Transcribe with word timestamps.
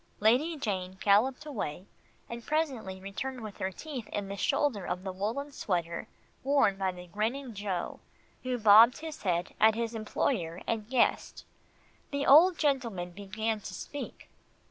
Lady 0.19 0.57
Jane 0.57 0.97
galloped 0.99 1.45
away, 1.45 1.85
and 2.27 2.43
presently 2.43 2.99
returned 2.99 3.41
with 3.41 3.59
her 3.59 3.71
teeth 3.71 4.07
in 4.07 4.29
the 4.29 4.35
shoulder 4.35 4.83
of 4.83 5.03
the 5.03 5.11
woolen 5.11 5.51
sweater 5.51 6.07
worn 6.43 6.75
by 6.75 6.91
the 6.91 7.05
grinning 7.05 7.53
Joe, 7.53 7.99
who 8.41 8.57
bobbed 8.57 8.97
his 8.97 9.21
head 9.21 9.53
at 9.59 9.75
his 9.75 9.93
employer 9.93 10.59
and 10.65 10.89
guest. 10.89 11.45
The 12.09 12.25
old 12.25 12.57
gentleman 12.57 13.11
began 13.11 13.59
to 13.59 13.75
speak. 13.75 14.27